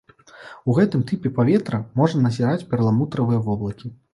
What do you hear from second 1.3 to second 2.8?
паветра можна назіраць